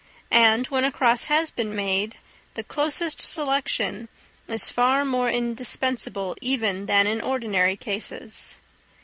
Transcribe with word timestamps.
And 0.31 0.65
when 0.65 0.83
a 0.83 0.91
cross 0.91 1.25
has 1.25 1.51
been 1.51 1.75
made, 1.75 2.17
the 2.55 2.63
closest 2.63 3.21
selection 3.21 4.09
is 4.47 4.71
far 4.71 5.05
more 5.05 5.29
indispensable 5.29 6.35
even 6.41 6.87
than 6.87 7.05
in 7.05 7.21
ordinary 7.21 7.75
cases. 7.77 8.57